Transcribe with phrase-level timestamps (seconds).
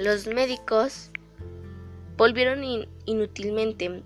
[0.00, 1.10] Los médicos
[2.16, 4.02] volvieron inútilmente.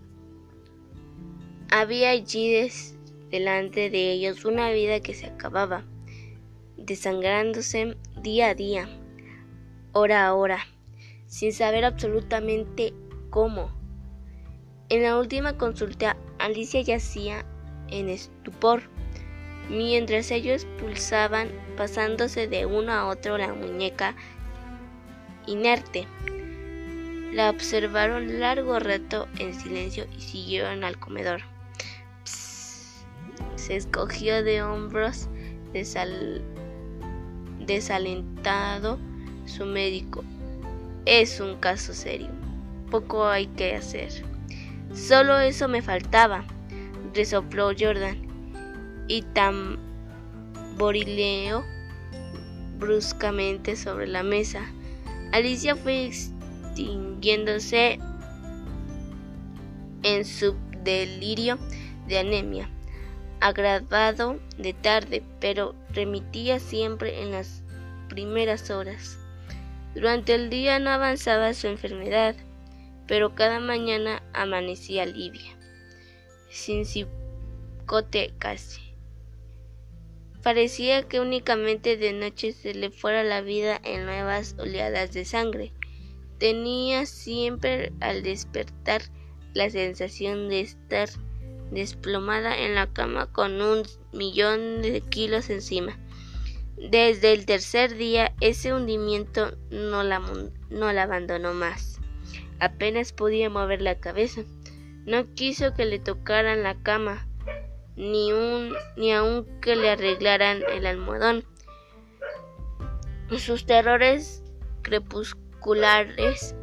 [1.70, 2.68] Había allí
[3.30, 5.84] delante de ellos una vida que se acababa,
[6.76, 8.88] desangrándose día a día,
[9.92, 10.58] hora a hora,
[11.26, 12.92] sin saber absolutamente
[13.30, 13.70] cómo.
[14.88, 17.46] En la última consulta, Alicia yacía
[17.90, 18.82] en estupor,
[19.70, 24.16] mientras ellos pulsaban pasándose de uno a otro la muñeca
[25.46, 26.06] inerte.
[27.32, 31.42] La observaron largo rato en silencio y siguieron al comedor.
[33.56, 35.28] Se escogió de hombros
[37.66, 38.98] desalentado
[39.44, 40.24] su médico.
[41.04, 42.28] Es un caso serio.
[42.90, 44.10] Poco hay que hacer.
[44.94, 46.44] Solo eso me faltaba,
[47.12, 48.26] resopló Jordan,
[49.08, 49.22] y
[50.82, 51.64] tamborileó
[52.78, 54.72] bruscamente sobre la mesa.
[55.32, 57.98] Alicia fue extinguiéndose
[60.02, 61.58] en su delirio
[62.06, 62.70] de anemia,
[63.40, 67.62] agravado de tarde, pero remitía siempre en las
[68.08, 69.18] primeras horas.
[69.94, 72.36] Durante el día no avanzaba su enfermedad,
[73.06, 75.56] pero cada mañana amanecía livia,
[76.50, 78.85] sin cicote casi.
[80.46, 85.72] Parecía que únicamente de noche se le fuera la vida en nuevas oleadas de sangre.
[86.38, 89.02] Tenía siempre al despertar
[89.54, 91.08] la sensación de estar
[91.72, 95.98] desplomada en la cama con un millón de kilos encima.
[96.76, 100.20] Desde el tercer día ese hundimiento no la,
[100.70, 101.98] no la abandonó más.
[102.60, 104.42] Apenas podía mover la cabeza.
[105.06, 107.25] No quiso que le tocaran la cama,
[107.96, 111.44] ni, un, ni aun que le arreglaran el almohadón.
[113.38, 114.42] Sus terrores
[114.82, 116.54] crepusculares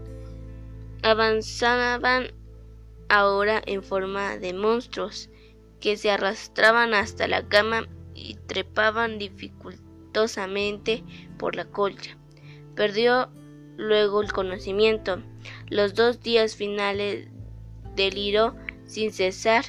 [1.02, 2.32] avanzaban
[3.10, 5.30] ahora en forma de monstruos
[5.82, 11.04] que se arrastraban hasta la cama y trepaban dificultosamente
[11.38, 12.17] por la colcha.
[12.76, 13.30] Perdió
[13.76, 15.22] luego el conocimiento.
[15.70, 17.27] Los dos días finales
[17.95, 18.55] deliró
[18.86, 19.66] sin cesar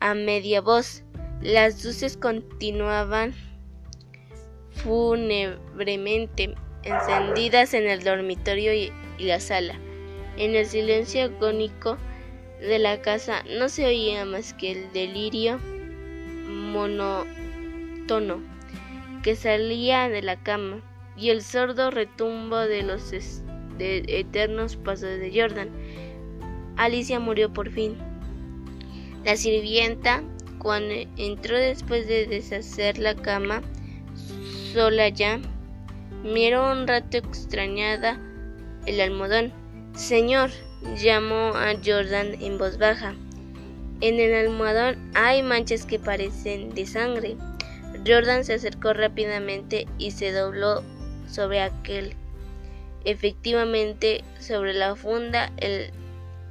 [0.00, 1.04] a media voz.
[1.40, 3.34] Las luces continuaban
[4.70, 9.74] fúnebremente encendidas en el dormitorio y, la sala.
[10.36, 11.96] En el silencio agónico
[12.60, 15.60] de la casa no se oía más que el delirio
[16.48, 18.42] monótono
[19.22, 20.80] que salía de la cama
[21.16, 23.12] y el sordo retumbo de los
[23.78, 25.70] eternos pasos de Jordan.
[26.76, 27.96] Alicia murió por fin.
[29.24, 30.22] La sirvienta,
[30.58, 33.62] cuando entró después de deshacer la cama,
[34.74, 35.40] sola ya,
[36.22, 38.20] miró un rato extrañada
[38.84, 39.50] el almohadón.
[39.94, 40.50] Señor,
[41.02, 43.14] llamó a Jordan en voz baja.
[44.02, 47.36] En el almohadón hay manchas que parecen de sangre.
[48.06, 50.82] Jordan se acercó rápidamente y se dobló
[51.28, 52.14] sobre aquel.
[53.06, 55.50] Efectivamente, sobre la funda,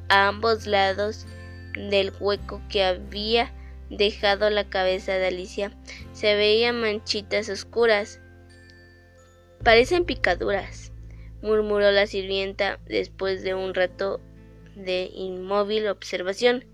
[0.10, 1.28] a ambos lados
[1.74, 3.52] del hueco que había
[3.90, 5.72] dejado la cabeza de Alicia,
[6.14, 8.20] se veían manchitas oscuras.
[9.64, 10.92] Parecen picaduras,
[11.42, 14.20] murmuró la sirvienta después de un rato
[14.76, 16.66] de inmóvil observación.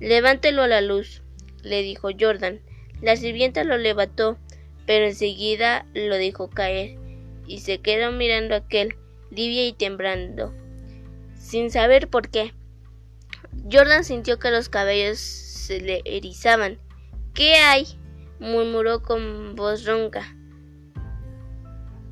[0.00, 1.22] Levántelo a la luz,
[1.62, 2.60] le dijo Jordan.
[3.00, 4.38] La sirvienta lo levantó,
[4.86, 6.98] pero enseguida lo dejó caer
[7.46, 8.96] y se quedó mirando aquel,
[9.30, 10.52] livia y temblando,
[11.34, 12.52] sin saber por qué.
[13.70, 16.78] Jordan sintió que los cabellos se le erizaban.
[17.34, 17.86] ¿Qué hay?
[18.40, 20.36] murmuró con voz ronca.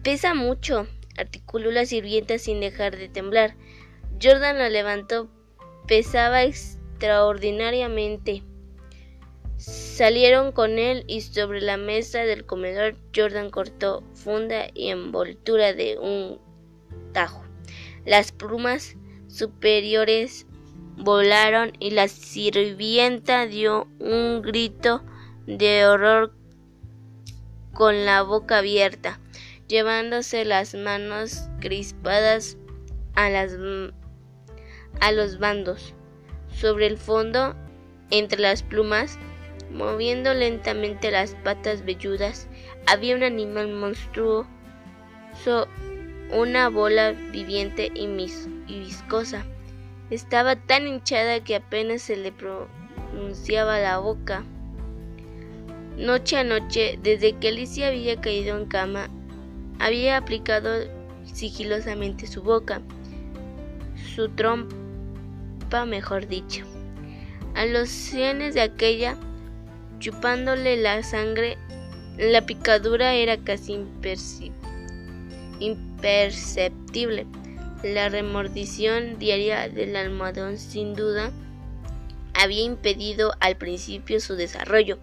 [0.05, 0.87] Pesa mucho,
[1.19, 3.57] articuló la sirvienta sin dejar de temblar.
[4.23, 5.29] Jordan la levantó.
[5.87, 8.45] Pesaba extraordinariamente.
[9.57, 15.99] Salieron con él y sobre la mesa del comedor Jordan cortó funda y envoltura de
[15.99, 16.41] un
[17.13, 17.45] tajo.
[18.07, 18.97] Las plumas
[19.29, 20.47] superiores
[21.01, 25.03] volaron y la sirvienta dio un grito
[25.47, 26.33] de horror
[27.73, 29.21] con la boca abierta,
[29.69, 32.57] llevándose las manos crispadas
[33.15, 33.57] a, las,
[35.01, 35.95] a los bandos.
[36.49, 37.55] Sobre el fondo,
[38.11, 39.19] entre las plumas,
[39.71, 42.49] Moviendo lentamente las patas velludas,
[42.87, 44.49] había un animal monstruoso,
[46.33, 48.09] una bola viviente y,
[48.67, 49.45] viscosa.
[50.11, 54.45] Estaba tan hinchada que apenas se le pronunciaba la boca.
[55.97, 59.09] Noche a noche, desde que Alicia había caído en cama,
[59.79, 60.71] había aplicado
[61.33, 62.83] sigilosamente su boca,
[64.17, 66.65] su trompa, mejor dicho.
[67.55, 69.17] A los sienes de aquella,
[70.01, 71.57] chupándole la sangre,
[72.19, 73.85] la picadura era casi
[75.61, 77.27] imperceptible.
[77.83, 81.31] La remordición diaria del almohadón sin duda
[82.35, 84.99] había impedido al principio su desarrollo,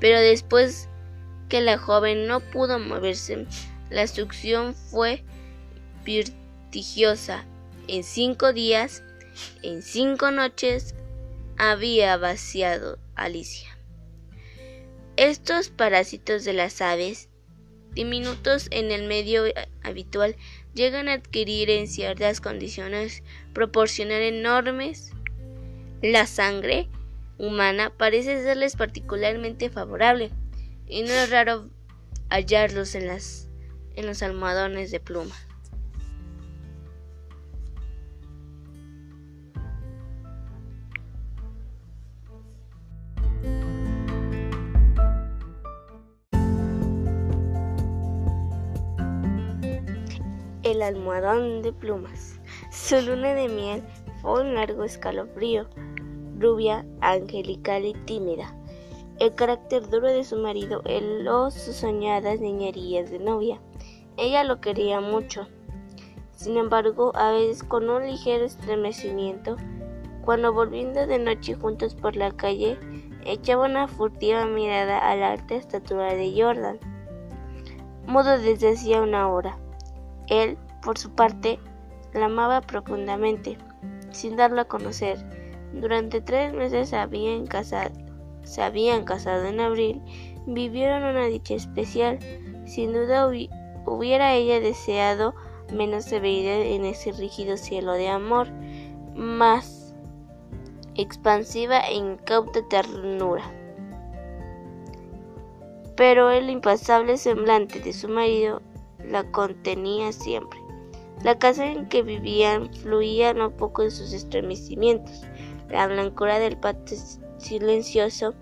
[0.00, 0.88] pero después
[1.48, 3.46] que la joven no pudo moverse,
[3.88, 5.24] la succión fue
[6.04, 7.44] vertiginosa.
[7.88, 9.02] En cinco días,
[9.62, 10.94] en cinco noches,
[11.56, 13.76] había vaciado Alicia.
[15.16, 17.29] Estos parásitos de las aves,
[17.94, 19.44] diminutos en el medio
[19.82, 20.36] habitual,
[20.74, 23.22] llegan a adquirir en ciertas condiciones
[23.52, 25.12] proporcionar enormes.
[26.02, 26.88] La sangre
[27.38, 30.30] humana parece serles particularmente favorable
[30.86, 31.68] y no es raro
[32.28, 33.48] hallarlos en, las,
[33.96, 35.34] en los almohadones de pluma.
[50.70, 52.40] El almohadón de plumas.
[52.70, 53.82] Su luna de miel
[54.22, 55.66] fue un largo escalofrío,
[56.38, 58.54] rubia, angelical y tímida.
[59.18, 63.60] El carácter duro de su marido heló sus soñadas niñerías de novia.
[64.16, 65.46] Ella lo quería mucho.
[66.32, 69.56] Sin embargo, a veces con un ligero estremecimiento,
[70.24, 72.78] cuando volviendo de noche juntos por la calle,
[73.24, 76.78] echaba una furtiva mirada a la alta estatura de Jordan,
[78.06, 79.58] mudo desde hacía una hora.
[80.30, 81.58] Él, por su parte,
[82.14, 83.58] la amaba profundamente,
[84.12, 85.18] sin darlo a conocer.
[85.74, 87.90] Durante tres meses habían casado,
[88.42, 90.00] se habían casado en abril,
[90.46, 92.18] vivieron una dicha especial.
[92.64, 93.28] Sin duda
[93.86, 95.34] hubiera ella deseado
[95.72, 98.48] menos severidad en ese rígido cielo de amor,
[99.14, 99.94] más
[100.94, 103.44] expansiva e incauta ternura.
[105.96, 108.62] Pero el impasable semblante de su marido
[109.08, 110.58] la contenía siempre.
[111.22, 115.22] La casa en que vivían fluía no poco en sus estremecimientos.
[115.68, 116.96] La blancura del patio
[117.36, 118.34] silencioso,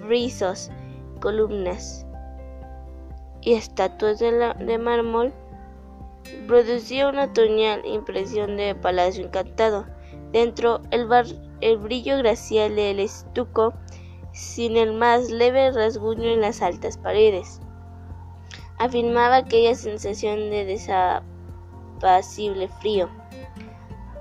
[0.00, 0.70] rizos,
[1.20, 2.06] columnas
[3.42, 5.32] y estatuas de, mármol
[6.46, 9.86] producía una otoñal impresión de palacio encantado.
[10.32, 11.06] Dentro el,
[11.60, 13.74] el brillo gracial del estuco,
[14.32, 17.60] sin el más leve rasguño en las altas paredes
[18.80, 23.10] afirmaba aquella sensación de desapacible frío.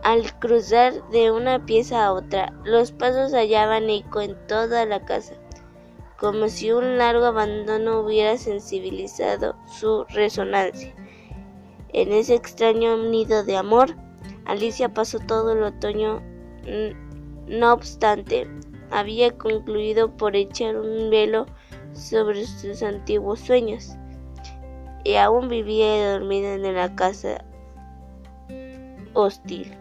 [0.04, 5.36] Al cruzar de una pieza a otra, los pasos hallaban eco en toda la casa,
[6.18, 10.94] como si un largo abandono hubiera sensibilizado su resonancia.
[11.94, 13.96] En ese extraño nido de amor,
[14.44, 16.22] Alicia pasó todo el otoño.
[17.48, 18.46] No obstante,
[18.92, 21.46] había concluido por echar un velo
[21.94, 23.99] sobre sus antiguos sueños
[25.04, 27.44] y aún vivía dormida en la casa
[29.13, 29.74] hostil,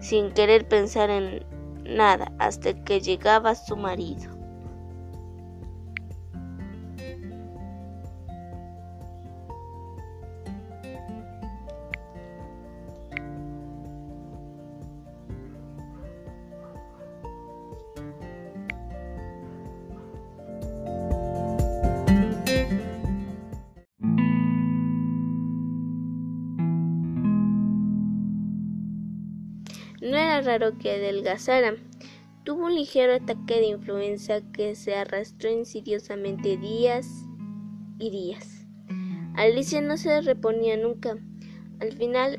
[0.00, 1.44] sin querer pensar en
[1.84, 4.33] nada hasta que llegaba su marido.
[30.40, 31.74] Raro que adelgazara.
[32.44, 37.08] Tuvo un ligero ataque de influenza que se arrastró insidiosamente días
[37.98, 38.66] y días.
[39.34, 41.16] Alicia no se reponía nunca.
[41.80, 42.38] Al final,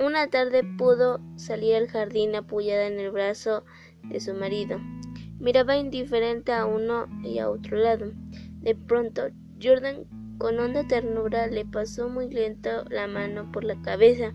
[0.00, 3.64] una tarde pudo salir al jardín apoyada en el brazo
[4.04, 4.78] de su marido.
[5.38, 8.12] Miraba indiferente a uno y a otro lado.
[8.60, 9.28] De pronto,
[9.62, 10.04] Jordan,
[10.38, 14.34] con honda ternura, le pasó muy lento la mano por la cabeza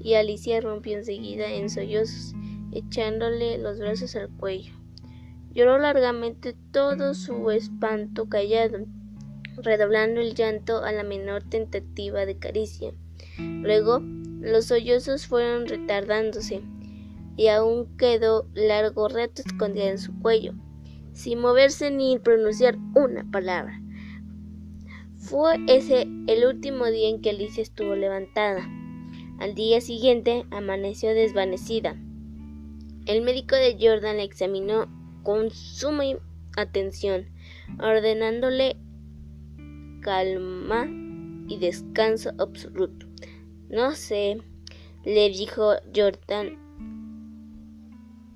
[0.00, 2.34] y Alicia rompió enseguida en sollozos,
[2.72, 4.72] echándole los brazos al cuello.
[5.52, 8.86] Lloró largamente todo su espanto callado,
[9.56, 12.92] redoblando el llanto a la menor tentativa de caricia.
[13.38, 14.00] Luego
[14.40, 16.62] los sollozos fueron retardándose,
[17.36, 20.54] y aún quedó largo rato escondida en su cuello,
[21.12, 23.80] sin moverse ni pronunciar una palabra.
[25.16, 28.68] Fue ese el último día en que Alicia estuvo levantada.
[29.40, 31.96] Al día siguiente amaneció desvanecida.
[33.06, 34.86] El médico de Jordan la examinó
[35.22, 36.04] con suma
[36.58, 37.26] atención,
[37.80, 38.76] ordenándole
[40.02, 40.86] calma
[41.48, 43.06] y descanso absoluto.
[43.70, 44.42] No sé,
[45.04, 46.58] le dijo Jordan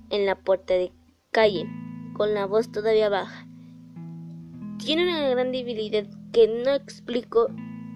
[0.09, 0.91] en la puerta de
[1.31, 1.67] calle,
[2.13, 3.47] con la voz todavía baja.
[4.83, 7.47] Tiene una gran debilidad que no explico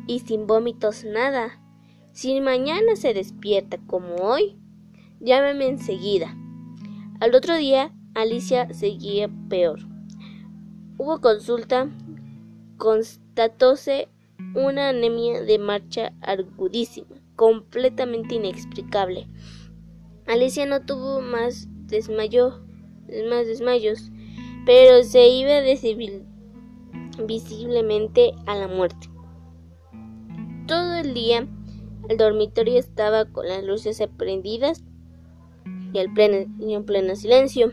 [0.05, 1.59] y sin vómitos nada.
[2.11, 4.57] Si mañana se despierta como hoy,
[5.19, 6.35] llámame enseguida.
[7.19, 9.79] Al otro día, Alicia seguía peor.
[10.97, 11.89] Hubo consulta,
[12.77, 14.09] constatóse
[14.55, 19.27] una anemia de marcha agudísima, completamente inexplicable.
[20.27, 22.61] Alicia no tuvo más desmayo,
[23.29, 24.11] más desmayos,
[24.65, 25.61] pero se iba
[27.25, 29.09] visiblemente a la muerte.
[30.67, 31.47] Todo el día
[32.09, 34.83] el dormitorio estaba con las luces prendidas
[35.93, 37.71] y, y en pleno silencio,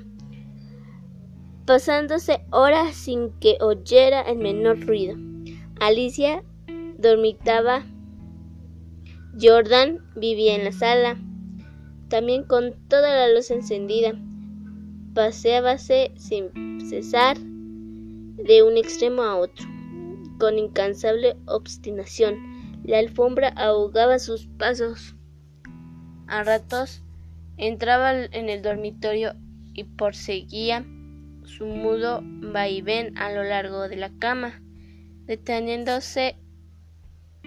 [1.65, 5.17] pasándose horas sin que oyera el menor ruido.
[5.81, 6.45] Alicia
[6.99, 7.85] dormitaba.
[9.41, 11.19] Jordan vivía en la sala,
[12.09, 14.13] también con toda la luz encendida.
[15.15, 19.67] Paseábase sin cesar de un extremo a otro,
[20.39, 22.56] con incansable obstinación.
[22.87, 25.17] La alfombra ahogaba sus pasos.
[26.29, 27.03] A ratos
[27.57, 29.33] entraba en el dormitorio
[29.75, 30.87] y perseguía
[31.43, 34.63] su mudo vaivén a lo largo de la cama,
[35.25, 36.37] deteniéndose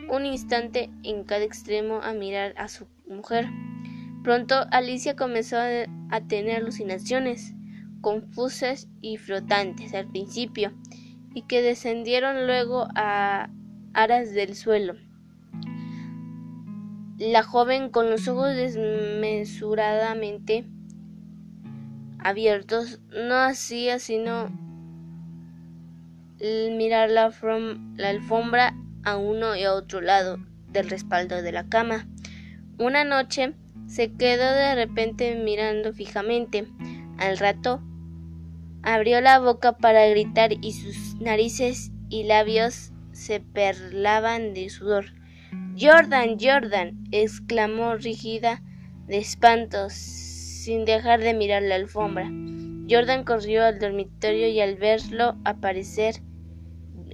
[0.10, 3.48] un instante en cada extremo a mirar a su mujer.
[4.26, 7.54] Pronto Alicia comenzó a tener alucinaciones,
[8.02, 10.74] confusas y flotantes al principio,
[11.34, 13.50] y que descendieron luego a
[13.94, 14.96] aras del suelo.
[17.20, 20.66] La joven, con los ojos desmesuradamente
[22.18, 24.50] abiertos, no hacía sino
[26.40, 27.34] mirar la,
[27.98, 28.74] la alfombra
[29.04, 30.38] a uno y a otro lado
[30.72, 32.08] del respaldo de la cama.
[32.78, 33.54] Una noche
[33.88, 36.70] se quedó de repente mirando fijamente.
[37.18, 37.84] Al rato
[38.82, 45.19] abrió la boca para gritar y sus narices y labios se perlaban de sudor.
[45.80, 48.62] Jordan, Jordan, exclamó rígida
[49.08, 52.30] de espanto, sin dejar de mirar la alfombra.
[52.90, 56.22] Jordan corrió al dormitorio y al verlo aparecer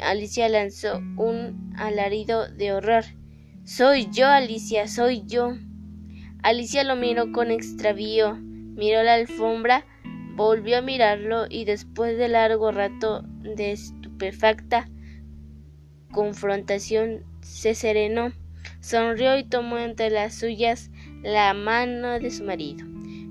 [0.01, 3.05] Alicia lanzó un alarido de horror.
[3.63, 5.53] Soy yo, Alicia, soy yo.
[6.43, 9.85] Alicia lo miró con extravío, miró la alfombra,
[10.35, 14.87] volvió a mirarlo y después de largo rato de estupefacta
[16.11, 18.33] confrontación se serenó,
[18.81, 20.89] sonrió y tomó entre las suyas
[21.21, 22.85] la mano de su marido,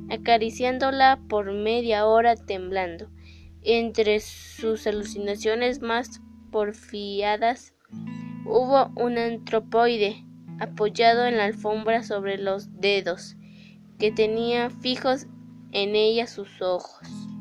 [0.09, 3.11] acariciándola por media hora temblando.
[3.63, 6.21] Entre sus alucinaciones más
[6.53, 7.75] porfiadas,
[8.45, 10.25] hubo un antropoide
[10.61, 13.37] apoyado en la alfombra sobre los dedos,
[13.99, 15.27] que tenía fijos
[15.73, 17.34] en ella sus ojos.